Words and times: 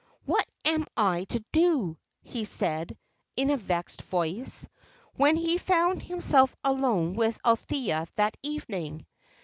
"What 0.25 0.47
am 0.65 0.87
I 0.97 1.25
to 1.25 1.45
do?" 1.51 1.95
he 2.23 2.43
said, 2.43 2.97
in 3.37 3.51
a 3.51 3.55
vexed 3.57 4.01
voice, 4.01 4.67
when 5.13 5.35
he 5.35 5.59
found 5.59 6.01
himself 6.01 6.55
alone 6.63 7.13
with 7.13 7.37
Althea 7.45 8.07
that 8.15 8.35
evening. 8.41 9.05